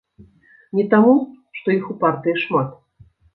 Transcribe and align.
Не 0.79 0.85
таму, 0.93 1.13
што 1.59 1.67
іх 1.77 1.85
у 1.95 1.97
партыі 2.05 2.41
шмат. 2.47 2.75